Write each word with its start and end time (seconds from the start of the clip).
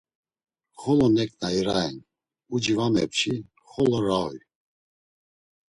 Xolo 0.79 1.07
neǩna 1.15 1.47
iraen, 1.59 1.95
uci 2.53 2.73
va 2.77 2.87
mepçi, 2.93 3.33
xolo 3.69 3.99
rauy. 4.07 4.37